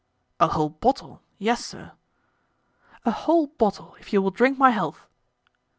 "A 0.39 0.47
whole 0.47 0.69
bottle? 0.71 1.21
Yes, 1.37 1.63
sir." 1.63 1.91
"A 3.05 3.11
whole 3.11 3.45
bottle, 3.45 3.95
if 3.99 4.11
you 4.11 4.19
will 4.19 4.31
drink 4.31 4.57
my 4.57 4.71
health." 4.71 5.05